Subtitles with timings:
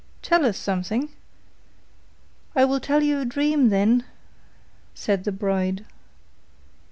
[0.23, 1.09] Tell us something.'
[2.55, 4.03] 'I will tell you a dream, then,'
[4.95, 5.85] said the bride.